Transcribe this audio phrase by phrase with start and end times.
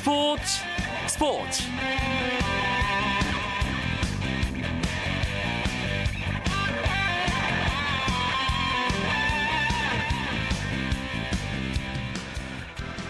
[0.00, 0.42] 스포츠
[1.08, 1.62] 스포츠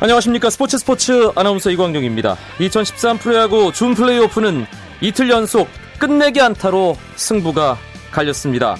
[0.01, 2.37] 안녕하십니까 스포츠 스포츠 아나운서 이광용입니다.
[2.59, 4.67] 2013 프로야구 준 플레이오프는
[5.01, 5.69] 이틀 연속
[6.01, 7.79] 끝내기 안타로 승부가
[8.11, 8.77] 갈렸습니다.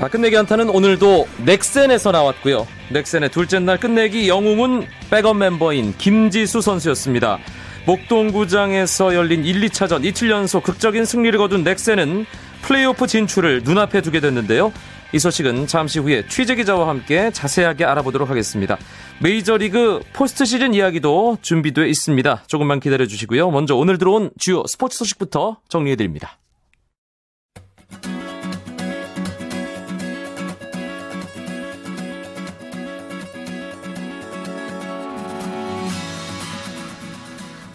[0.00, 2.68] 아, 끝내기 안타는 오늘도 넥센에서 나왔고요.
[2.90, 7.38] 넥센의 둘째 날 끝내기 영웅은 백업 멤버인 김지수 선수였습니다.
[7.84, 12.26] 목동구장에서 열린 1, 2차전 이틀 연속 극적인 승리를 거둔 넥센은
[12.62, 14.72] 플레이오프 진출을 눈앞에 두게 됐는데요.
[15.12, 18.78] 이 소식은 잠시 후에 취재 기자와 함께 자세하게 알아보도록 하겠습니다.
[19.20, 22.44] 메이저리그 포스트 시즌 이야기도 준비되어 있습니다.
[22.46, 23.50] 조금만 기다려 주시고요.
[23.50, 26.38] 먼저 오늘 들어온 주요 스포츠 소식부터 정리해 드립니다.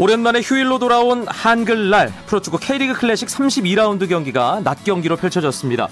[0.03, 5.87] 오랜만에 휴일로 돌아온 한글날 프로축구 K리그 클래식 32라운드 경기가 낮 경기로 펼쳐졌습니다.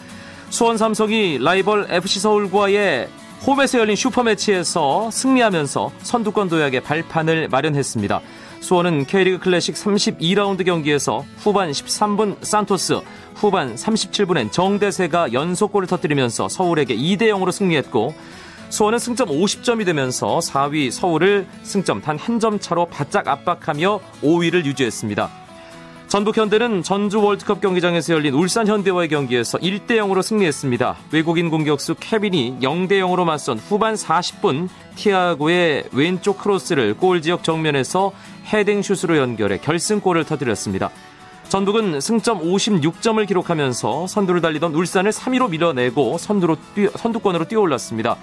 [0.50, 3.08] 수원 삼성이 라이벌 FC 서울과의
[3.48, 8.20] 홈에서 열린 슈퍼매치에서 승리하면서 선두권 도약의 발판을 마련했습니다.
[8.59, 13.00] 수원은 K리그 클래식 32라운드 경기에서 후반 13분 산토스,
[13.36, 18.14] 후반 37분엔 정대세가 연속골을 터뜨리면서 서울에게 2대 0으로 승리했고
[18.72, 25.30] 수원은 승점 50점이 되면서 4위 서울을 승점 단 한 점 차로 바짝 압박하며 5위를 유지했습니다.
[26.08, 30.97] 전북 현대는 전주 월드컵 경기장에서 열린 울산 현대와의 경기에서 1대 0으로 승리했습니다.
[31.11, 38.11] 외국인 공격수 케빈이 0대 0으로 맞선 후반 40분 티아고의 왼쪽 크로스를 골 지역 정면에서
[38.52, 40.89] 헤딩 슛으로 연결해 결승골을 터뜨렸습니다.
[41.49, 48.17] 전북은 승점 56점을 기록하면서 선두를 달리던 울산을 3위로 밀어내고 선두로 뛰, 선두권으로 뛰어올랐습니다.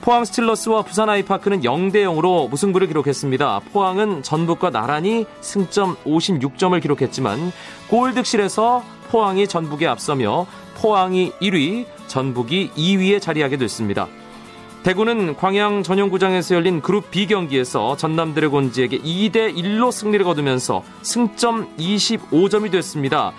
[0.00, 3.60] 포항 스틸러스와 부산 아이파크는 0대 0으로 무승부를 기록했습니다.
[3.72, 7.52] 포항은 전북과 나란히 승점 56점을 기록했지만
[7.88, 14.08] 골득실에서 포항이 전북에 앞서며 포항이 1위, 전북이 2위에 자리하게 됐습니다.
[14.84, 22.70] 대구는 광양 전용구장에서 열린 그룹 B 경기에서 전남 드래곤즈에게 2대 1로 승리를 거두면서 승점 25점이
[22.70, 23.32] 됐습니다.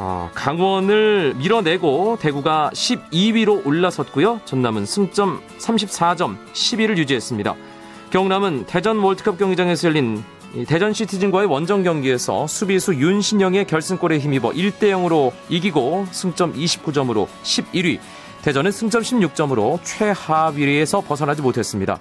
[0.00, 4.40] 아, 강원을 밀어내고 대구가 12위로 올라섰고요.
[4.44, 7.56] 전남은 승점 34점 10위를 유지했습니다.
[8.10, 10.22] 경남은 대전 월드컵 경기장에서 열린
[10.68, 17.98] 대전 시티즌과의 원정 경기에서 수비수 윤신영의 결승골에 힘입어 1대 0으로 이기고 승점 29점으로 11위.
[18.42, 21.98] 대전은 승점 16점으로 최하위에서 벗어나지 못했습니다.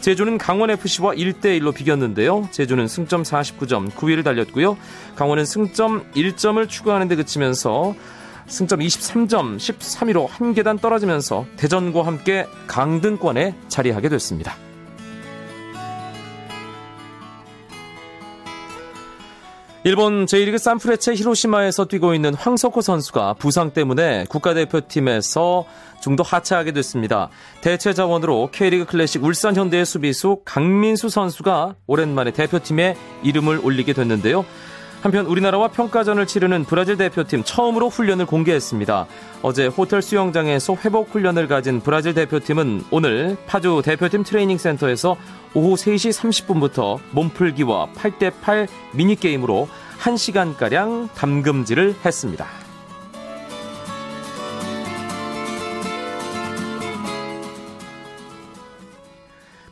[0.00, 2.48] 제주는 강원FC와 1대1로 비겼는데요.
[2.50, 4.76] 제주는 승점 49점 9위를 달렸고요.
[5.16, 7.94] 강원은 승점 1점을 추구하는 데 그치면서
[8.46, 14.69] 승점 23점 13위로 한 계단 떨어지면서 대전과 함께 강등권에 자리하게 됐습니다.
[19.82, 25.64] 일본 제1리그 산프레체 히로시마에서 뛰고 있는 황석호 선수가 부상 때문에 국가대표팀에서
[26.02, 27.30] 중도 하차하게 됐습니다.
[27.62, 34.44] 대체 자원으로 K리그 클래식 울산 현대의 수비수 강민수 선수가 오랜만에 대표팀에 이름을 올리게 됐는데요.
[35.02, 39.06] 한편 우리나라와 평가전을 치르는 브라질 대표팀 처음으로 훈련을 공개했습니다.
[39.42, 45.16] 어제 호텔 수영장에서 회복 훈련을 가진 브라질 대표팀은 오늘 파주 대표팀 트레이닝 센터에서
[45.54, 49.68] 오후 3시 30분부터 몸풀기와 8대8 미니게임으로
[50.00, 52.46] 1시간가량 담금질을 했습니다.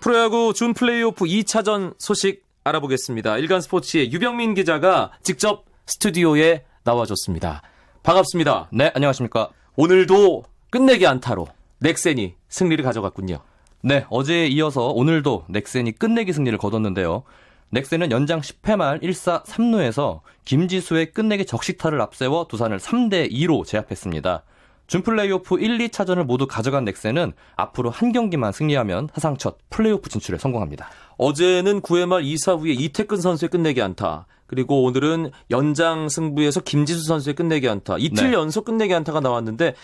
[0.01, 3.39] 프로야구 준 플레이오프 2차전 소식 알아보겠습니다.
[3.39, 7.63] 일간 스포츠의 유병민 기자가 직접 스튜디오에 나와줬습니다.
[8.03, 8.69] 반갑습니다.
[8.73, 9.51] 네, 안녕하십니까.
[9.77, 11.49] 오늘도 끝내기 안타로
[11.79, 13.39] 넥센이 승리를 가져갔군요.
[13.83, 17.23] 네, 어제에 이어서 오늘도 넥센이 끝내기 승리를 거뒀는데요.
[17.71, 24.43] 넥센은 연장 10회 말 1사 3루에서 김지수의 끝내기 적시타를 앞세워 두산을 3대 2로 제압했습니다.
[24.87, 30.39] 준 플레이오프 1, 2차전을 모두 가져간 넥센은 앞으로 한 경기만 승리하면 사상 첫 플레이오프 진출에
[30.39, 30.89] 성공합니다.
[31.19, 34.27] 어제는 9회 말 2사 후에 이태근 선수의 끝내기 안타.
[34.47, 37.97] 그리고 오늘은 연장 승부에서 김지수 선수의 끝내기 안타.
[37.99, 38.33] 이틀 네.
[38.33, 39.75] 연속 끝내기 안타가 나왔는데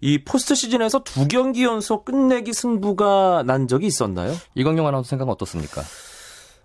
[0.00, 4.34] 이 포스트 시즌에서 두 경기 연속 끝내기 승부가 난 적이 있었나요?
[4.54, 5.82] 이광용 아나운서 생각은 어떻습니까?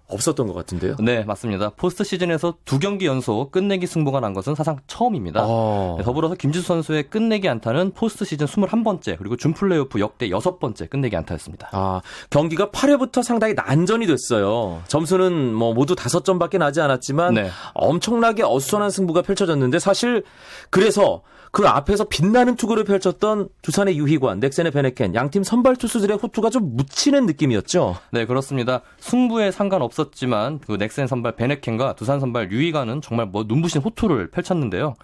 [0.10, 0.96] 없었던 것 같은데요.
[1.00, 1.70] 네, 맞습니다.
[1.70, 5.42] 포스트 시즌에서 두 경기 연속 끝내기 승부가 난 것은 사상 처음입니다.
[5.42, 5.96] 아...
[5.98, 10.88] 네, 더불어서 김지수 선수의 끝내기 안타는 포스트 시즌 21번째 그리고 준 플레이오프 역대 여섯 번째
[10.88, 11.70] 끝내기 안타였습니다.
[11.72, 14.82] 아, 경기가 8회부터 상당히 난전이 됐어요.
[14.88, 17.50] 점수는 뭐 모두 5점밖에 나지 않았지만 네.
[17.74, 20.24] 엄청나게 어수선한 승부가 펼쳐졌는데 사실
[20.70, 26.75] 그래서 그 앞에서 빛나는 투구를 펼쳤던 두산의 유희관, 넥센의 베네켄, 양팀 선발 투수들의 호투가 좀
[26.75, 27.98] 묻히는 느낌이었죠.
[28.12, 28.81] 네, 그렇습니다.
[29.00, 34.96] 승부에 상관없었지만 그 넥센 선발 베네켄과 두산 선발 유희관은 정말 뭐 눈부신 호투를 펼쳤는데요.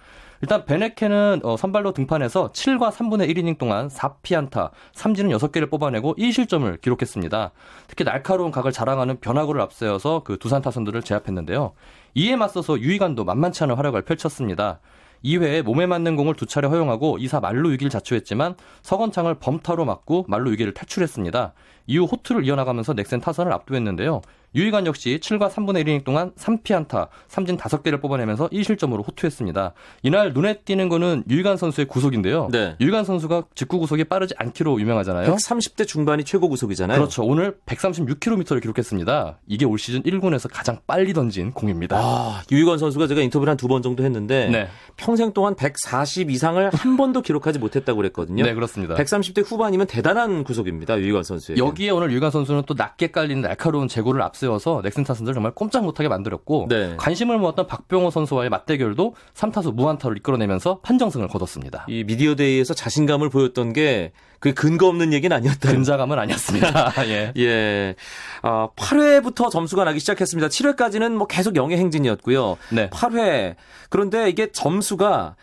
[0.42, 7.52] 일단 베네켄은 어, 선발로 등판해서 7과 3분의 1이닝 동안 4피안타, 삼진은 6개를 뽑아내고 1실점을 기록했습니다.
[7.88, 11.72] 특히 날카로운 각을 자랑하는 변화구를 앞세워서 그 두산 타선들을 제압했는데요.
[12.14, 14.80] 이에 맞서서 유희관도 만만치 않은 활약을 펼쳤습니다.
[15.26, 20.52] 2회에 몸에 맞는 공을 두 차례 허용하고 2사 말루 위기를 자초했지만 서건창을 범타로 맞고 말루
[20.52, 21.52] 위기를 탈출했습니다.
[21.88, 24.22] 이후 호투를 이어나가면서 넥센 타선을 압도했는데요.
[24.56, 29.74] 유희관 역시 7과 3분의 1이닝 동안 3피안타, 삼진 5개를 뽑아내면서 1실점으로 호투했습니다.
[30.02, 32.48] 이날 눈에 띄는 거는 유희관 선수의 구속인데요.
[32.50, 32.74] 네.
[32.80, 35.34] 유희관 선수가 직구 구속이 빠르지 않기로 유명하잖아요.
[35.34, 36.98] 130대 중반이 최고 구속이잖아요.
[36.98, 37.22] 그렇죠.
[37.22, 39.38] 오늘 136km를 기록했습니다.
[39.46, 41.96] 이게 올 시즌 1군에서 가장 빨리 던진 공입니다.
[41.98, 44.68] 아, 유희관 선수가 제가 인터뷰를 한 두 번 정도 했는데 네.
[44.96, 48.44] 평생 동안 140 이상을 한 번도 기록하지 못했다고 그랬거든요.
[48.44, 48.94] 네, 그렇습니다.
[48.94, 50.98] 130대 후반이면 대단한 구속입니다.
[51.00, 51.56] 유희관 선수.
[51.56, 55.84] 여기에 오늘 유희관 선수는 또 낮게 깔리는 날카로운 제구를 앞 세워서 넥슨 타선들 정말 꼼짝
[55.84, 56.94] 못하게 만들었고 네.
[56.96, 61.86] 관심을 모았던 박병호 선수와의 맞대결도 3타수 무안타로 이끌어내면서 판정승을 거뒀습니다.
[61.88, 65.70] 이 미디어 데이에서 자신감을 보였던 게 그 근거 없는 얘기는 아니었다.
[65.70, 66.92] 근자감은 아니었습니다.
[67.08, 67.32] 예.
[67.36, 67.94] 예.
[68.42, 70.48] 아, 8회부터 점수가 나기 시작했습니다.
[70.48, 72.56] 7회까지는 뭐 계속 영의 행진이었고요.
[72.70, 72.90] 네.
[72.90, 73.56] 8회.
[73.88, 75.36] 그런데 이게 점수가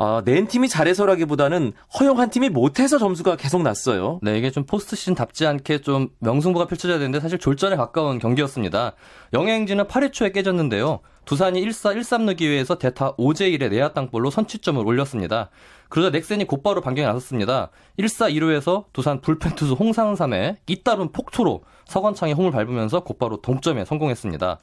[0.00, 4.20] 어, 낸 팀이 잘해서라기보다는 허용한 팀이 못해서 점수가 계속 났어요.
[4.22, 8.92] 네, 이게 좀 포스트 시즌답지 않게 좀 명승부가 펼쳐져야 되는데 사실 졸전에 가까운 경기였습니다.
[9.32, 11.00] 영행진은 8회 초에 깨졌는데요.
[11.24, 15.50] 두산이 1사 1-3루 기회에서 대타 5제1의 내야 땅볼로 선취점을 올렸습니다.
[15.88, 17.70] 그러자 넥센이 곧바로 반경에 나섰습니다.
[17.98, 24.60] 1사 2루에서 두산 불펜 투수 홍상삼의 잇따른 폭투로 서건창의 홈을 밟으면서 곧바로 동점에 성공했습니다.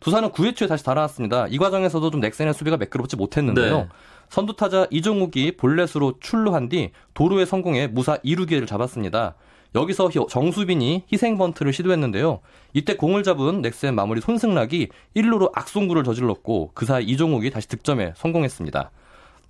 [0.00, 1.46] 두산은 9회 초에 다시 달아났습니다.
[1.48, 3.76] 이 과정에서도 좀 넥센의 수비가 매끄럽지 못했는데요.
[3.76, 3.88] 네.
[4.30, 9.34] 선두타자 이종욱이 볼넷으로 출루한 뒤 도루에 성공해 무사 2루기회를 잡았습니다.
[9.74, 12.40] 여기서 정수빈이 희생 번트를 시도했는데요.
[12.72, 18.90] 이때 공을 잡은 넥센 마무리 손승락이 1루로 악송구를 저질렀고 그 사이 이종욱이 다시 득점에 성공했습니다.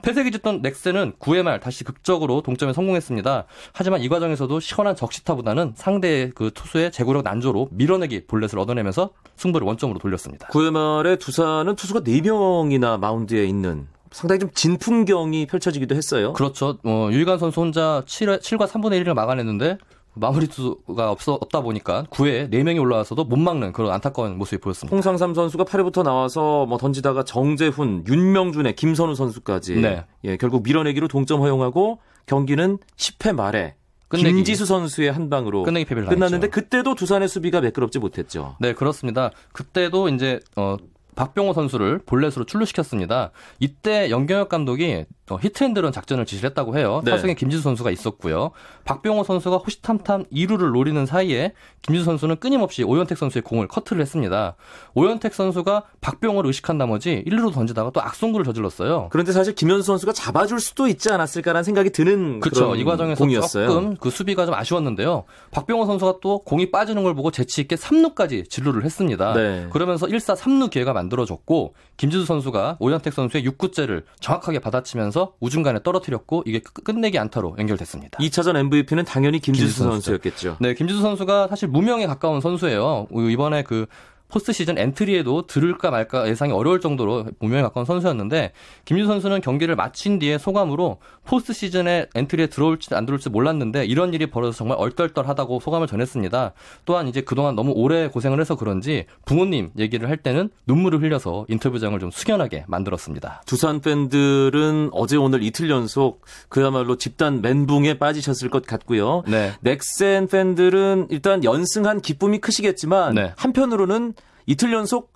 [0.02, 3.44] 패색이 짙던 넥센은 9회 말 다시 극적으로 동점에 성공했습니다.
[3.72, 9.98] 하지만 이 과정에서도 시원한 적시타보다는 상대의 그 투수의 제구력 난조로 밀어내기 볼넷을 얻어내면서 승부를 원점으로
[9.98, 10.48] 돌렸습니다.
[10.48, 16.32] 9회 말에 두산은 투수가 4명이나 마운드에 있는 상당히 좀 진풍경이 펼쳐지기도 했어요.
[16.32, 16.78] 그렇죠.
[16.84, 19.78] 어, 유희관 선수 혼자 7회, 7과 3분의 1을 막아냈는데
[20.14, 24.94] 마무리 투수가 없어, 없다 보니까 9회에 4명이 올라와서도 못 막는 그런 안타까운 모습이 보였습니다.
[24.94, 30.04] 홍상삼 선수가 8회부터 나와서 뭐 던지다가 정재훈, 윤명준의 김선우 선수까지 네.
[30.24, 33.76] 예, 결국 밀어내기로 동점 허용하고 경기는 10회 말에
[34.08, 34.32] 끝내기.
[34.34, 36.50] 김지수 선수의 한 방으로 끝내기 패배를 끝났는데 당했죠.
[36.50, 38.56] 그때도 두산의 수비가 매끄럽지 못했죠.
[38.58, 39.30] 네, 그렇습니다.
[39.52, 40.76] 그때도 이제 어
[41.16, 43.30] 박병호 선수를 볼넷으로 출루시켰습니다.
[43.58, 47.02] 이때 연경혁 감독이 어, 히트앤드런 작전을 지시를 했다고 해요.
[47.04, 47.10] 네.
[47.10, 48.50] 타석에 김지수 선수가 있었고요.
[48.84, 54.56] 박병호 선수가 호시탐탐 2루를 노리는 사이에 김지수 선수는 끊임없이 오현택 선수의 공을 커트를 했습니다.
[54.94, 59.08] 오현택 선수가 박병호를 의식한 나머지 1루로 던지다가 또 악송구를 저질렀어요.
[59.10, 62.74] 그런데 사실 김현수 선수가 잡아줄 수도 있지 않았을까라는 생각이 드는 그렇죠.
[62.74, 63.66] 이 과정에서 공이었어요.
[63.68, 65.24] 조금 그 수비가 좀 아쉬웠는데요.
[65.50, 69.34] 박병호 선수가 또 공이 빠지는 걸 보고 재치 있게 3루까지 진루를 했습니다.
[69.34, 69.66] 네.
[69.70, 76.44] 그러면서 1사 3루 기회가 만들어졌고 김지수 선수가 오현택 선수의 6구째를 정확하게 받아치면서 서 우중간에 떨어뜨렸고
[76.46, 78.18] 이게 끝내기 안타로 연결됐습니다.
[78.18, 80.56] 2차전 MVP는 당연히 김지수, 김지수 선수였겠죠.
[80.60, 83.06] 네, 김지수 선수가 사실 무명에 가까운 선수예요.
[83.12, 83.86] 이번에 그
[84.30, 88.52] 포스트 시즌 엔트리에도 들을까 말까 예상이 어려울 정도로 무명에 가까운 선수였는데
[88.84, 94.26] 김지수 선수는 경기를 마친 뒤에 소감으로 포스트 시즌에 엔트리에 들어올지 안 들어올지 몰랐는데 이런 일이
[94.26, 96.52] 벌어져서 정말 얼떨떨하다고 소감을 전했습니다.
[96.84, 101.98] 또한 이제 그동안 너무 오래 고생을 해서 그런지 부모님 얘기를 할 때는 눈물을 흘려서 인터뷰장을
[101.98, 103.42] 좀 숙연하게 만들었습니다.
[103.46, 109.22] 두산 팬들은 어제 오늘 이틀 연속 그야말로 집단 멘붕에 빠지셨을 것 같고요.
[109.26, 109.52] 네.
[109.60, 113.32] 넥센 팬들은 일단 연승한 기쁨이 크시겠지만 네.
[113.36, 114.14] 한편으로는
[114.50, 115.12] 이틀 연속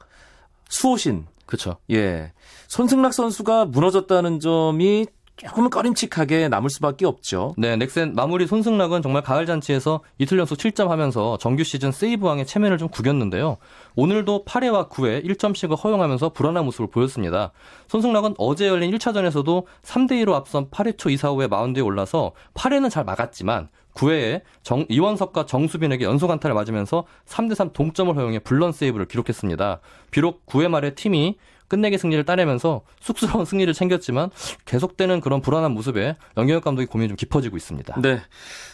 [0.69, 1.27] 수호신.
[1.45, 1.77] 그렇죠.
[1.91, 2.33] 예.
[2.69, 7.57] 손승락 선수가 무너졌다는 점이 조금은 꺼림칙하게 남을 수밖에 없죠.
[7.59, 12.79] 네, 넥센 마무리 손승락은 정말 가을 잔치에서 이틀 연속 7점 하면서 정규 시즌 세이브왕의 체면을
[12.79, 13.57] 좀 구겼는데요.
[13.97, 17.51] 오늘도 8회와 9회 1점씩을 허용하면서 불안한 모습을 보였습니다.
[17.89, 22.89] 손승락은 어제 열린 1차전에서도 3대 2로 앞선 8회 초 2, 4, 5회 마운드에 올라서 8회는
[22.89, 29.81] 잘 막았지만 9회에 정, 이원석과 정수빈에게 연속 안타를 맞으면서 3대3 동점을 허용해 블런 세이브를 기록했습니다.
[30.11, 31.37] 비록 9회 말에 팀이
[31.69, 34.31] 끝내기 승리를 따내면서 쑥스러운 승리를 챙겼지만
[34.65, 38.01] 계속되는 그런 불안한 모습에 연경혁 감독이 고민이 좀 깊어지고 있습니다.
[38.01, 38.21] 네.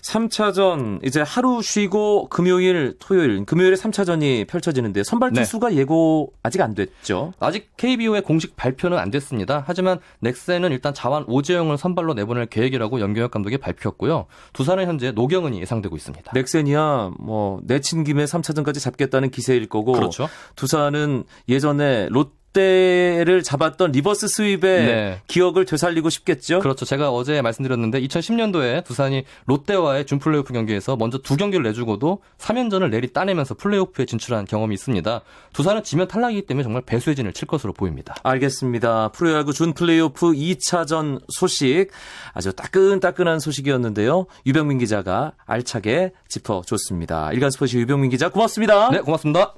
[0.02, 5.42] 3차전 이제 하루 쉬고 금요일, 토요일, 금요일에 3차전이 펼쳐지는데 선발 네.
[5.42, 7.32] 투수가 예고 아직 안 됐죠.
[7.38, 9.64] 아직 KBO의 공식 발표는 안 됐습니다.
[9.66, 14.26] 하지만 넥센은 일단 자완 오재영을 선발로 내보낼 계획이라고 연경혁 감독이 밝혔고요.
[14.52, 16.32] 두산은 현재 노경은이 예상되고 있습니다.
[16.34, 20.28] 넥센이야 뭐 내친 김에 3차전까지 잡겠다는 기세일 거고 그렇죠.
[20.56, 25.22] 두산은 예전에 롯데를 잡았던 reverse sweep의 네.
[25.28, 26.60] 기억을 되살리고 싶겠죠.
[26.60, 26.84] 그렇죠.
[26.84, 33.12] 제가 어제 말씀드렸는데 2010년도에 두산이 롯데와의 준 플레이오프 경기에서 먼저 두 경기를 내주고도 3연전을 내리
[33.12, 35.20] 따내면서 플레이오프에 진출한 경험이 있습니다.
[35.52, 38.16] 두산은 지면 탈락이기 때문에 정말 배수의 진을 칠 것으로 보입니다.
[38.22, 39.08] 알겠습니다.
[39.08, 41.88] 프로야구 준 플레이오프 2차전 소식
[42.32, 44.26] 아주 따끈따끈한 소식이었는데요.
[44.46, 47.32] 유병민 기자가 알차게 짚어줬습니다.
[47.32, 48.90] 일간 스포츠 유병민 기자 고맙습니다.
[48.90, 49.54] 네, 고맙습니다.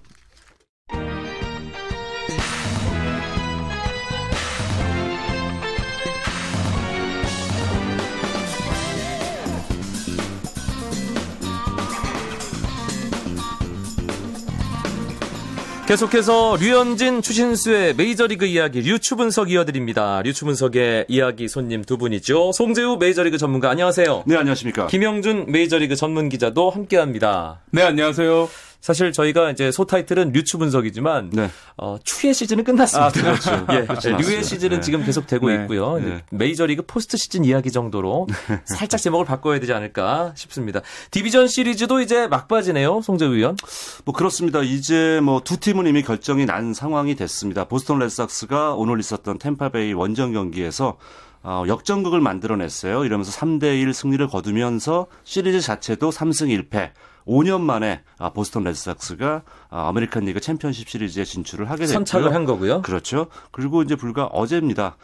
[15.92, 20.22] 계속해서 류현진, 추신수의 메이저리그 이야기 류추 분석 이어드립니다.
[20.22, 22.52] 류추 분석의 이야기 손님 두 분이죠.
[22.52, 24.24] 송재우 메이저리그 전문가 안녕하세요.
[24.26, 24.86] 네, 안녕하십니까.
[24.86, 27.60] 김영준 메이저리그 전문 기자도 함께합니다.
[27.72, 28.48] 네, 안녕하세요.
[28.82, 31.50] 사실 저희가 이제 소 타이틀은 류추 분석이지만 네.
[31.76, 33.06] 어, 추의 시즌은 끝났습니다.
[33.06, 33.66] 아, 그렇죠.
[33.72, 34.42] 예, 그렇지 네, 류의.
[34.42, 34.80] 시즌은 네.
[34.82, 35.62] 지금 계속 되고 네.
[35.62, 35.98] 있고요.
[35.98, 36.24] 네.
[36.30, 38.26] 메이저리그 포스트 시즌 이야기 정도로
[38.66, 40.80] 살짝 제목을 바꿔야 되지 않을까 싶습니다.
[41.12, 43.56] 디비전 시리즈도 이제 막바지네요, 송재우 위원.
[44.04, 44.62] 뭐 그렇습니다.
[44.62, 47.64] 이제 뭐 두 팀은 이미 결정이 난 상황이 됐습니다.
[47.64, 50.96] 보스턴 레드삭스가 오늘 있었던 템파베이 원정 경기에서
[51.42, 53.04] 어, 역전극을 만들어냈어요.
[53.04, 56.92] 이러면서 3대1 승리를 거두면서 시리즈 자체도 3승 1패.
[57.26, 61.94] 5년 만에 아, 보스턴 레드삭스가 아, 아메리칸 리그 챔피언십 시리즈에 진출을 하게 됐고요.
[61.94, 62.82] 선착을 한 거고요.
[62.82, 63.28] 그렇죠.
[63.50, 64.96] 그리고 이제 불과 어제입니다.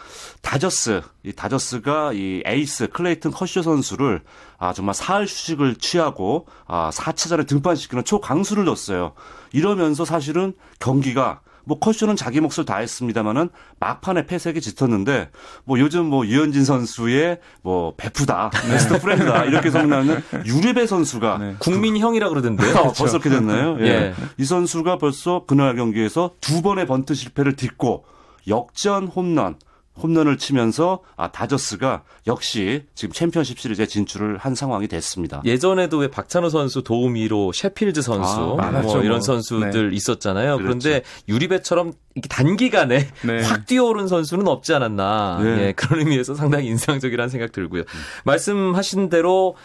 [0.43, 4.23] 다저스, 이 다저스가 이 에이스 클레이튼 커쇼 선수를
[4.59, 9.13] 아 정말 사흘 휴식을 취하고 아 4차전에 등판시키는 초강수를 넣었어요.
[9.53, 15.29] 이러면서 사실은 경기가 뭐 커쇼는 자기 몫을 다 했습니다마는 막판에 패색이 짙었는데
[15.65, 21.57] 뭐 요즘 뭐 유현진 선수의 뭐 베프다, 베스트 프렌드다 이렇게 성나는 유리배 선수가 네.
[21.59, 22.75] 국민형이라 그러던데요.
[22.75, 23.77] 어, 벌써 그렇게 됐나요?
[23.81, 23.85] 예.
[23.85, 24.15] 예.
[24.39, 28.07] 이 선수가 벌써 그날 경기에서 두 번의 번트 실패를 딛고
[28.49, 29.57] 역전 홈런,
[30.03, 35.43] 홈런을 치면서 아 다저스가 역시 지금 챔피언십 시리즈에 진출을 한 상황이 됐습니다.
[35.45, 39.21] 예전에도 왜 박찬호 선수 도우미로 셰필드 선수 아, 뭐 이런 뭐.
[39.21, 40.59] 선수들 있었잖아요.
[40.59, 41.09] 그런데 그렇죠.
[41.29, 43.43] 유리베처럼 이렇게 단기간에 네.
[43.47, 45.41] 확 뛰어오른 선수는 없지 않았나.
[45.43, 45.67] 네.
[45.69, 47.85] 예, 그런 의미에서 상당히 인상적이라는 생각 들고요.
[48.25, 49.57] 말씀하신 대로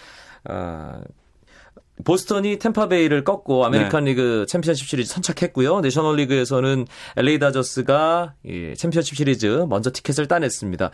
[0.46, 1.02] 아,
[2.04, 5.82] 보스턴이 템파베이를 꺾고 아메리칸 리그 챔피언십 시리즈 선착했고요.
[5.82, 6.86] 내셔널 리그에서는
[7.18, 10.92] LA 다저스가 이 챔피언십 시리즈 먼저 티켓을 따냈습니다.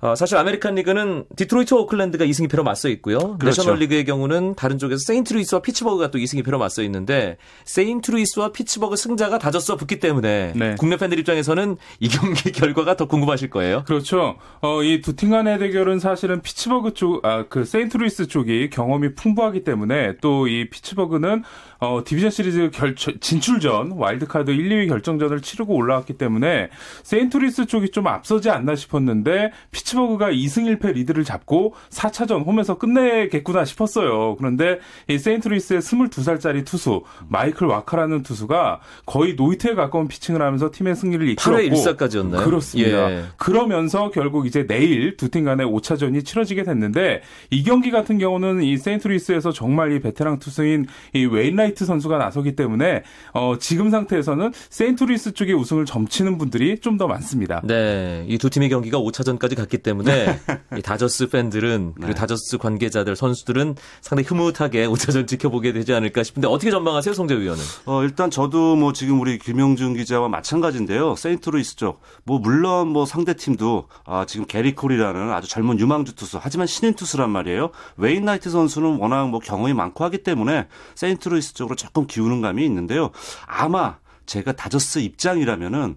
[0.00, 3.18] 어, 사실 아메리칸 리그는 디트로이트 오클랜드가 2승 2패로 맞서 있고요.
[3.38, 3.62] 그렇죠.
[3.62, 9.38] 내셔널 리그의 경우는 다른 쪽에서 세인트루이스와 피츠버그가 또 2승 2패로 맞서 있는데 세인트루이스와 피츠버그 승자가
[9.38, 10.74] 다저스와 붙기 때문에 네.
[10.78, 13.84] 국내 팬들 입장에서는 이 경기 결과가 더 궁금하실 거예요.
[13.86, 14.36] 그렇죠.
[14.60, 19.64] 어, 이 두 팀 간의 대결은 사실은 피츠버그 쪽, 아, 그 세인트루이스 쪽이 경험이 풍부하기
[19.64, 21.42] 때문에 또이 피츠버그는
[21.80, 26.70] 어, 디비전 시리즈 결, 진출전, 와일드카드 1, 2위 결정전을 치르고 올라왔기 때문에
[27.02, 34.36] 세인트루이스 쪽이 좀 앞서지 않나 싶었는데 피츠버그가 2승 1패 리드를 잡고 4차전 홈에서 끝내겠구나 싶었어요.
[34.36, 41.28] 그런데 이 세인트루이스의 22살짜리 투수, 마이클 와카라는 투수가 거의 노히트에 가까운 피칭을 하면서 팀의 승리를
[41.30, 42.44] 이끌었고 8회 1사까지였나요?
[42.44, 43.10] 그렇습니다.
[43.12, 43.24] 예.
[43.36, 47.20] 그러면서 결국 이제 내일 두 팀 간의 5차전이 치러지게 됐는데
[47.50, 53.02] 이 경기 같은 경우는 이 세인트루이스에서 정말 이 베테랑 투수인 이 웨인라이트 선수가 나서기 때문에
[53.32, 57.60] 어, 지금 상태에서는 세인트루이스 쪽의 우승을 점치는 분들이 좀 더 많습니다.
[57.64, 60.38] 네, 이 두 팀의 경기가 5차전까지 갔기 때문에
[60.78, 62.14] 이 다저스 팬들은 그리고 네.
[62.14, 67.62] 다저스 관계자들 선수들은 상당히 흐뭇하게 5차전 지켜보게 되지 않을까 싶은데 어떻게 전망하세요, 송재우 위원은?
[67.86, 71.16] 어, 일단 저도 뭐 지금 우리 김영준 기자와 마찬가지인데요.
[71.16, 72.00] 세인트루이스 쪽.
[72.24, 76.38] 뭐 물론 뭐 상대 팀도 아, 지금 게릿 콜이라는 아주 젊은 유망주 투수.
[76.40, 77.70] 하지만 신인 투수란 말이에요.
[77.96, 83.10] 웨인라이트 선수는 워낙 뭐 경험이 많고 하기 때문에 세인트루이스 쪽으로 조금 기우는 감이 있는데요.
[83.46, 85.96] 아마 제가 다저스 입장이라면은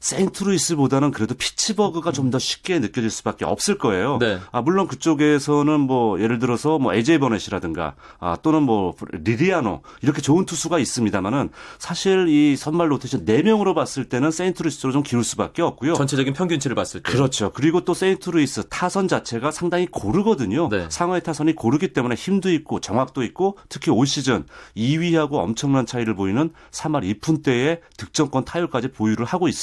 [0.00, 4.18] 세인트루이스보다는 그래도 피츠버그가 좀더 쉽게 느껴질 수밖에 없을 거예요.
[4.18, 4.38] 네.
[4.50, 7.18] 아, 물론 그쪽에서는 뭐 예를 들어서 뭐 A.J.
[7.18, 13.74] 버넷이라든가 아, 또는 뭐 리리아노 이렇게 좋은 투수가 있습니다만은 사실 이 선발 로테이션 4 명으로
[13.74, 15.94] 봤을 때는 세인트루이스 쪽으로 좀 기울 수밖에 없고요.
[15.94, 17.10] 전체적인 평균치를 봤을 때.
[17.10, 17.50] 그렇죠.
[17.52, 20.68] 그리고 또 세인트루이스 타선 자체가 상당히 고르거든요.
[20.68, 20.86] 네.
[20.88, 24.44] 상하위 타선이 고르기 때문에 힘도 있고 정확도 있고 특히 올 시즌
[24.76, 29.61] 2위하고 엄청난 차이를 보이는 3할 2푼대의 개의 득점권 타율까지 보유를 하고 있습니다.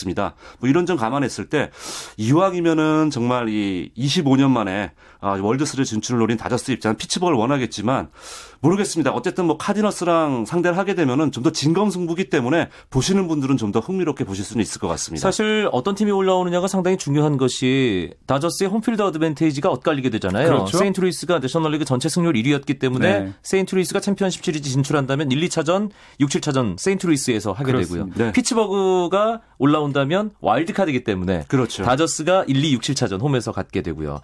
[0.59, 1.71] 뭐 이런 점 감안했을 때
[2.17, 4.91] 이왕이면은 정말 이 25년 만에
[5.21, 8.09] 아, 월드시리즈 진출을 노린 다저스 입장은 피츠버그를 원하겠지만
[8.61, 9.11] 모르겠습니다.
[9.11, 14.23] 어쨌든 뭐 카디널스랑 상대를 하게 되면은 좀 더 진검승부기 때문에 보시는 분들은 좀 더 흥미롭게
[14.25, 15.21] 보실 수는 있을 것 같습니다.
[15.21, 20.47] 사실 어떤 팀이 올라오느냐가 상당히 중요한 것이 다저스의 home field advantage가 엇갈리게 되잖아요.
[20.47, 20.77] 그렇죠.
[20.77, 23.33] 세인트루이스가 내셔널리그 전체 승률 1위였기 때문에 네.
[23.43, 28.05] 세인트루이스가 챔피언십 시리즈 진출한다면 1, 2차전, 6, 7차전 세인트루이스에서 하게 그렇습니다.
[28.07, 28.25] 되고요.
[28.27, 28.31] 네.
[28.33, 31.83] 피츠버그가 올라온다면 와일드카드이기 때문에 그렇죠.
[31.83, 34.19] 다저스가 1, 2, 6, 7차전 홈에서 갖게 되고요.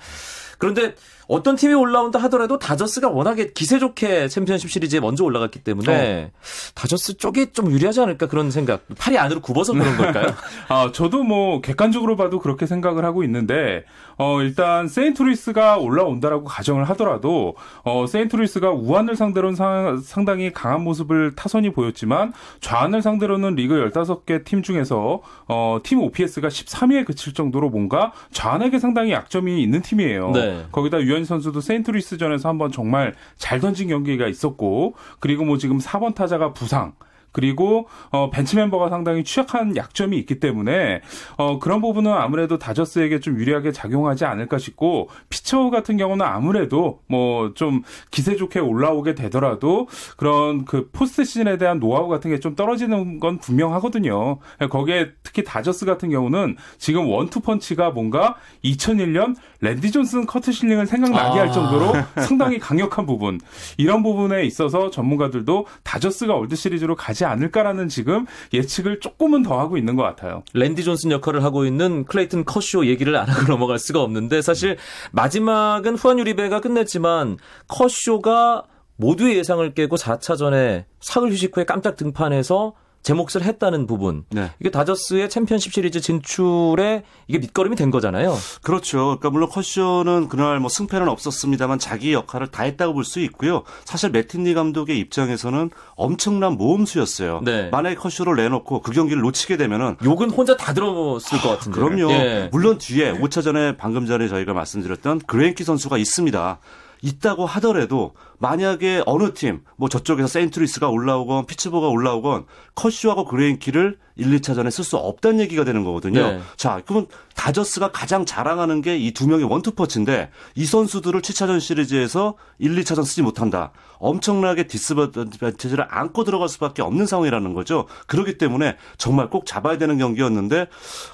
[0.58, 0.96] 그런데
[1.28, 6.32] 어떤 팀이 올라온다 하더라도 다저스가 워낙에 기세 좋게 챔피언십 시리즈에 먼저 올라갔기 때문에
[6.76, 8.84] 다저스 쪽이 좀 유리하지 않을까 그런 생각.
[8.98, 10.28] 팔이 안으로 굽어서 그런 걸까요?
[10.70, 13.86] 아, 저도 뭐 객관적으로 봐도 그렇게 생각을 하고 있는데
[14.18, 21.72] 어, 일단 세인트루이스가 올라온다라고 가정을 하더라도 어, 세인트루이스가 우완을 상대로는 상, 상당히 강한 모습을 타선이
[21.72, 28.80] 보였지만 좌완을 상대로는 리그 15개 팀 중에서 어, 팀 OPS가 13위에 그칠 정도로 뭔가 좌완에게
[28.80, 30.32] 상당히 약점이 있는 팀이에요.
[30.32, 30.45] 네.
[30.72, 36.54] 거기다 류현진 선수도 세인트루이스전에서 한번 정말 잘 던진 경기가 있었고 그리고 뭐 지금 4번 타자가
[36.54, 36.94] 부상
[37.36, 41.02] 그리고 어 벤치 멤버가 상당히 취약한 약점이 있기 때문에
[41.36, 47.36] 어 그런 부분은 아무래도 다저스에게 좀 유리하게 작용하지 않을까 싶고 피츠버그 같은 경우는 아무래도 뭐
[47.56, 49.88] 좀 기세 좋게 올라오게 되더라도
[50.18, 54.38] 그런 그 포스트 시즌에 대한 노하우 같은 게 좀 떨어지는 건 분명하거든요.
[54.70, 61.40] 거기에 특히 다저스 같은 경우는 지금 원투 펀치가 뭔가 2001년 랜디 존슨 커트 실링을 생각나게
[61.40, 61.44] 아.
[61.44, 61.94] 할 정도로
[62.28, 63.40] 상당히 강력한 부분
[63.78, 69.96] 이런 부분에 있어서 전문가들도 다저스가 월드 시리즈로 가지 않을까라는 지금 예측을 조금은 더 하고 있는
[69.96, 70.44] 것 같아요.
[70.54, 74.78] 랜디 존슨 역할을 하고 있는 클레이튼 커쇼 얘기를 안 하고 넘어갈 수가 없는데 사실
[75.12, 78.64] 마지막은 후안 유리베가 끝냈지만 커쇼가
[78.98, 82.74] 모두의 예상을 깨고 4차전에 사흘 휴식 후에 깜짝 등판해서
[83.06, 84.26] 제 몫을 했다는 부분.
[84.32, 84.50] 네.
[84.60, 88.36] 이게 다저스의 챔피언십 시리즈 진출에 이게 밑거름이 된 거잖아요.
[88.64, 88.98] 그렇죠.
[89.20, 93.62] 그러니까 물론 커쇼는 그날 뭐 승패는 없었습니다만 자기 역할을 다 했다고 볼 수 있고요.
[93.84, 97.42] 사실 매팅리 감독의 입장에서는 엄청난 모험수였어요.
[97.44, 97.70] 네.
[97.70, 101.80] 만약에 커쇼를 내놓고 그 경기를 놓치게 되면은 욕은 혼자 다 들었을 것 같은데.
[101.80, 102.12] 그럼요.
[102.12, 102.50] 예.
[102.52, 106.58] 물론 뒤에 5차전에 방금 전에 저희가 말씀드렸던 그레인키 선수가 있습니다.
[107.04, 112.46] 있다고 하더라도 만약에 어느 팀, 뭐 저쪽에서 세인트루이스가 올라오건 피츠버그가 올라오건
[112.76, 116.22] 커쇼하고 그레인키를 1, 2차전에 쓸 수 없다는 얘기가 되는 거거든요.
[116.32, 116.42] 네.
[116.56, 122.76] 자, 그러면 다저스가 가장 자랑하는 게 이 두 명의 원투펀치인데 이 선수들을 7차전 시리즈에서 1,
[122.76, 123.72] 2차전 쓰지 못한다.
[123.98, 127.88] 엄청나게 disadvantage를 안고 들어갈 수밖에 없는 상황이라는 거죠.
[128.08, 130.68] 그렇기 때문에 정말 꼭 잡아야 되는 경기였는데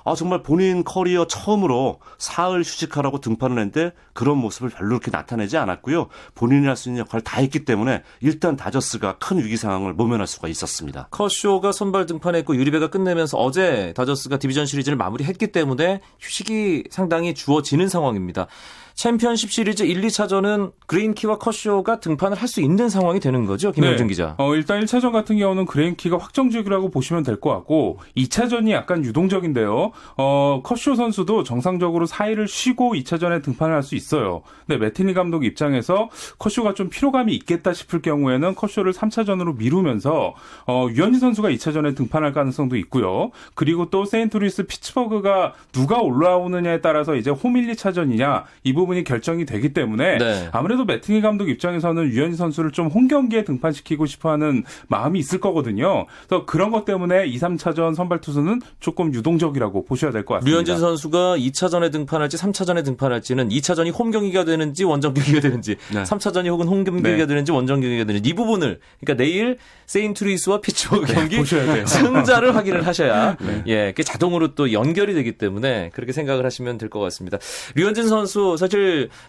[0.03, 6.07] 아 정말 본인 커리어 처음으로 사흘 휴식하고 등판을 했는데 그런 모습을 별로 그렇게 나타내지 않았고요.
[6.35, 10.47] 본인이 할 수 있는 역할을 다 했기 때문에 일단 다저스가 큰 위기 상황을 모면할 수가
[10.47, 11.07] 있었습니다.
[11.11, 18.47] 커쇼가 선발 등판했고 유리베가 끝내면서 어제 다저스가 디비전 시리즈를 마무리했기 때문에 휴식이 상당히 주어지는 상황입니다.
[18.95, 24.35] 챔피언십 시리즈 1, 2차전은 그레인키와 커쇼가 등판을 할 수 있는 상황이 되는 거죠, 김영준 기자.
[24.37, 29.91] 어, 일단 1차전 같은 경우는 그레인키가 확정적이라고 보시면 될 것 같고 2차전이 약간 유동적인데요.
[30.17, 34.41] 어, 커쇼 선수도 정상적으로 4일을 쉬고 2차전에 등판을 할 수 있어요.
[34.67, 40.33] 근데 매팅리 감독 입장에서 커쇼가 좀 피로감이 있겠다 싶을 경우에는 커쇼를 3차전으로 미루면서
[40.67, 43.31] 어, 류현진 선수가 2차전에 등판할 가능성도 있고요.
[43.55, 49.73] 그리고 또 세인트루이스 피츠버그가 누가 올라오느냐에 따라서 이제 홈 1, 2차전이냐 이 부분이 결정이 되기
[49.73, 50.49] 때문에 네.
[50.51, 56.05] 아무래도 매팅리 감독 입장에서는 류현진 선수를 좀 홈 경기에 등판시키고 싶어하는 마음이 있을 거거든요.
[56.27, 60.51] 그래서 그런 것 때문에 2, 3차전 선발 투수는 조금 유동적이라고 보셔야 될 것 같습니다.
[60.51, 66.03] 류현진 선수가 2차전에 등판할지 3차전에 등판할지는 2차전이 홈 경기가 되는지 원정 경기가 되는지 네.
[66.03, 67.25] 3차전이 혹은 홈 경기가 네.
[67.25, 71.85] 되는지 원정 경기가 되는지 이 부분을 그러니까 내일 세인트루이스와 피츠버그 경기 보셔야 돼요.
[71.85, 76.99] 승자를 확인을 하셔야 예, 그게 자동으로 또 연결이 되기 때문에 그렇게 생각을 하시면 될 것
[76.99, 77.37] 같습니다.
[77.75, 78.70] 류현진 선수 사실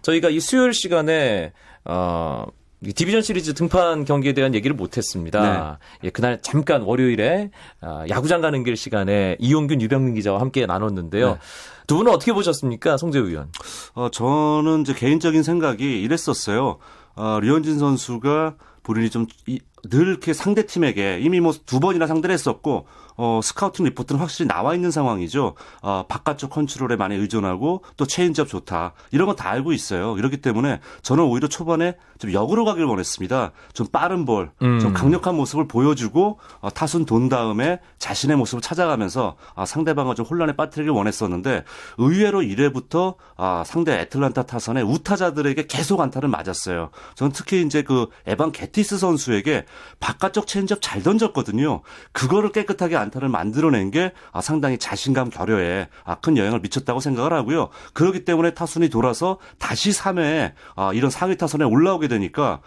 [0.03, 1.53] 저희가 이 수요일 시간에
[1.85, 5.79] 어이 디비전 시리즈 등판 경기에 대한 얘기를 못했습니다.
[6.05, 7.51] 예, 그날 잠깐 월요일에
[7.81, 11.29] 아, 야구장 가는 길 시간에 이용균 유병민 기자와 함께 나눴는데요.
[11.33, 11.39] 네.
[11.87, 13.49] 두 분은 어떻게 보셨습니까, 송재우 위원?
[13.95, 16.79] 어, 저는 이제 개인적인 생각이 이랬었어요.
[17.17, 22.33] 어, 류현진 선수가 본인이 좀, 이, 늘 이렇게 상대 팀에게 이미 뭐 두 번이나 상대를
[22.33, 25.55] 했었고, 어, scouting report는 확실히 나와 있는 상황이죠.
[25.83, 28.93] 어, 바깥쪽 컨트롤에 많이 의존하고 또 체인지업 좋다.
[29.11, 30.19] 이런 건 다 알고 있어요.
[30.19, 33.53] 이렇기 때문에 저는 오히려 초반에 좀 역으로 가길 원했습니다.
[33.73, 39.65] 좀 빠른 볼, 좀 강력한 모습을 보여주고 어, 타순 돈 다음에 자신의 모습을 찾아가면서 아,
[39.65, 41.65] 상대방을 좀 혼란에 빠뜨리길 원했었는데
[41.97, 46.91] 의외로 1회부터 아, 상대 애틀란타 타선의 우타자들에게 계속 안타를 맞았어요.
[47.15, 49.65] 저는 특히 이제 그 에반 게티 개티스 선수에게
[50.01, 51.83] 바깥쪽 체인지업 잘 던졌거든요.
[52.13, 57.69] 그거를 깨끗하게 안타를 만들어낸 게 아, 상당히 자신감 결여에 아, 큰 영향을 미쳤다고 생각을 하고요.
[57.93, 62.61] 그렇기 때문에 타순이 돌아서 다시 3회에 아, 이런 상위 타선에 올라오게 되니까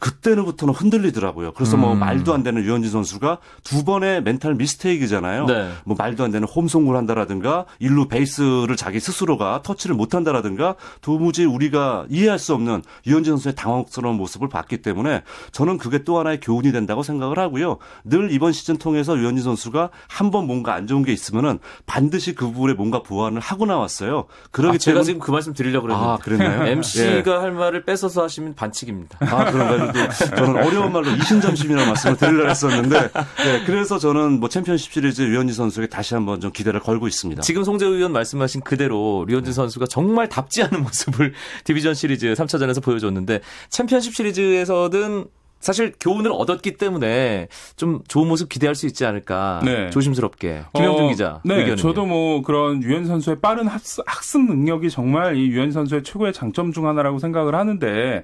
[0.00, 1.52] 그때는부터는 흔들리더라고요.
[1.52, 2.00] 그래서 뭐 음.
[2.00, 5.46] 말도 안 되는 류현진 선수가 두 번의 mental mistake잖아요.
[5.46, 5.70] 네.
[5.84, 11.44] 뭐 말도 안 되는 홈 송구를 한다라든가 일루 베이스를 자기 스스로가 터치를 못 한다라든가 도무지
[11.44, 16.72] 우리가 이해할 수 없는 유현진 선수의 당황스러운 모습을 봤기 때문에 저는 그게 또 하나의 교훈이
[16.72, 17.78] 된다고 생각을 하고요.
[18.04, 22.46] 늘 이번 시즌 통해서 유현진 선수가 한 번 뭔가 안 좋은 게 있으면은 반드시 그
[22.46, 24.26] 부분에 뭔가 보완을 하고 나왔어요.
[24.52, 26.66] 그러기 아, 제가 때문에 지금 그 말씀 드리려고 그랬는데 아, 그랬나요?
[26.70, 29.18] MC가 할 말을 뺏어서 하시면 반칙입니다.
[29.22, 29.89] 아, 그런가요?
[29.92, 35.54] 또 저는 어려운 말로 이신점심이라는 말씀을 드리려고 했었는데, 네, 그래서 저는 뭐 챔피언십 시리즈 유현진
[35.54, 37.42] 선수에게 다시 한번 좀 기대를 걸고 있습니다.
[37.42, 41.32] 지금 송재우 의원 말씀하신 그대로 류현진 선수가 정말 답지 않은 모습을
[41.64, 45.26] 디비전 시리즈 3차전에서 보여줬는데 챔피언십 시리즈에서는
[45.60, 49.90] 사실 교훈을 얻었기 때문에 좀 좋은 모습 기대할 수 있지 않을까 네.
[49.90, 51.76] 조심스럽게 김영준 어, 기자 네, 의견은요?
[51.76, 56.72] 저도 뭐 그런 류현진 선수의 빠른 학습, 학습 능력이 정말 이 류현진 선수의 최고의 장점
[56.72, 58.22] 중 하나라고 생각을 하는데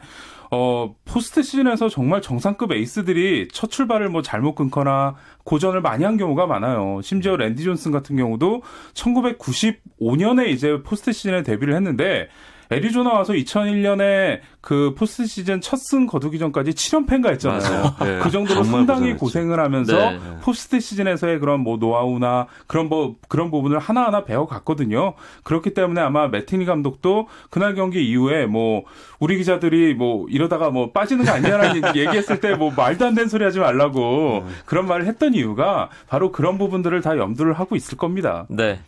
[0.51, 6.47] 어, 포스트 시즌에서 정말 정상급 에이스들이 첫 출발을 뭐 잘못 끊거나 고전을 많이 한 경우가
[6.47, 7.01] 많아요.
[7.03, 8.63] 심지어 랜디 존슨 같은 경우도
[8.95, 12.29] 1995년에 이제 포스트 시즌에 데뷔를 했는데
[12.71, 17.61] 애리조나 와서 2001년에 그 포스트 시즌 첫 승 거두기 전까지 7연패인가 했잖아요.
[17.61, 17.95] 맞아요.
[18.01, 19.19] 네, 그 정도로 상당히 고생했죠.
[19.19, 20.19] 고생을 하면서 네.
[20.43, 25.15] 포스트 시즌에서의 그런 뭐 노하우나 그런 뭐 그런 부분을 하나하나 배워갔거든요.
[25.45, 28.83] 그렇기 때문에 아마 매팅리 감독도 그날 경기 이후에 뭐
[29.21, 33.45] 우리 기자들이 뭐 이러다가 뭐 빠지는 거 아니냐라는 얘기했을 때 뭐 말도 안 되는 소리
[33.45, 38.47] 하지 말라고 그런 말을 했던 이유가 바로 그런 부분들을 다 염두를 하고 있을 겁니다.
[38.49, 38.81] 네.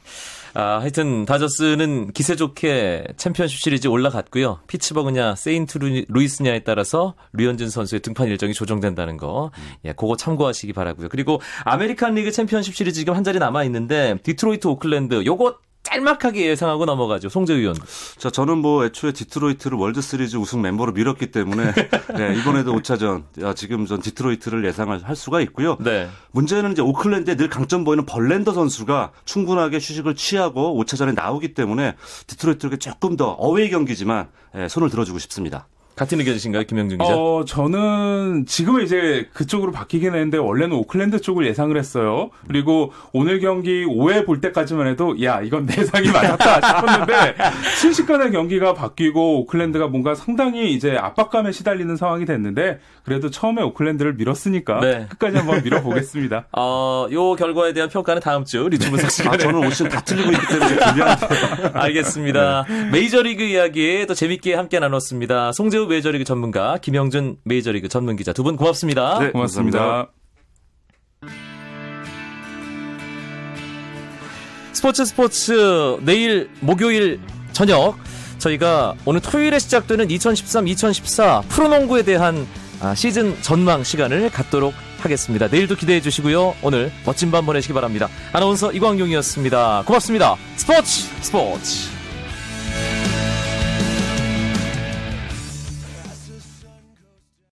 [0.60, 4.58] 아, 하여튼 다저스는 기세 좋게 챔피언십 시리즈 올라갔고요.
[4.66, 9.52] 피츠버그냐 세인트 루- 루이스냐에 따라서 류현진 선수의 등판 일정이 조정된다는 거.
[9.84, 11.10] 예, 그거 참고하시기 바라고요.
[11.10, 16.84] 그리고 아메리칸 리그 챔피언십 시리즈 지금 한 자리 남아 있는데 디트로이트 오클랜드 요거 짤막하게 예상하고
[16.84, 17.28] 넘어가죠.
[17.28, 17.76] 송재우 위원.
[18.18, 21.72] 자, 저는 뭐 애초에 디트로이트를 월드 시리즈 우승 멤버로 밀었기 때문에
[22.16, 25.76] 네, 이번에도 5차전 아, 지금 전 디트로이트를 예상을 할 수가 있고요.
[25.80, 26.08] 네.
[26.32, 31.94] 문제는 이제 오클랜드에 늘 강점 보이는 벌랜더 선수가 충분하게 휴식을 취하고 5차전에 나오기 때문에
[32.26, 35.66] 디트로이트에게 조금 더 어웨이 경기지만 예, 손을 들어주고 싶습니다.
[35.98, 37.12] 같은 의견이신가요, 김영준 기자?
[37.14, 42.30] 어, 저는 지금은 이제 그쪽으로 바뀌긴 했는데 원래는 오클랜드 쪽을 예상을 했어요.
[42.46, 47.34] 그리고 오늘 경기 5회 볼 때까지만 해도 야, 이건 예상이 맞았다 싶었는데
[47.80, 54.80] 순식간에 경기가 바뀌고 오클랜드가 뭔가 상당히 이제 압박감에 시달리는 상황이 됐는데 그래도 처음에 오클랜드를 밀었으니까
[54.80, 55.06] 네.
[55.08, 56.46] 끝까지 한번 밀어보겠습니다.
[56.56, 60.00] 어, 요 결과에 대한 평가는 다음 주 리즈 분석 아, 시간에 저는 올 시즌 다
[60.00, 61.26] 틀리고 있기 때문에 불리한데.
[61.74, 62.66] 알겠습니다.
[62.92, 65.50] 메이저리그 이야기 또 재밌게 함께 나눴습니다.
[65.52, 69.18] 송재우 메이저리그 전문가, 김영준 메이저리그 전문 기자 두 분 고맙습니다.
[69.18, 69.78] 네, 고맙습니다.
[69.78, 70.12] 감사합니다.
[74.72, 77.18] 스포츠 스포츠 내일 목요일
[77.52, 77.96] 저녁
[78.38, 82.46] 저희가 오늘 토요일에 시작되는 2013-2014 프로농구에 대한
[82.80, 85.48] 아, 시즌 전망 시간을 갖도록 하겠습니다.
[85.48, 86.54] 내일도 기대해 주시고요.
[86.62, 88.08] 오늘 멋진 밤 보내시기 바랍니다.
[88.32, 89.82] 아나운서 이광용이었습니다.
[89.84, 90.36] 고맙습니다.
[90.56, 91.97] 스포츠 스포츠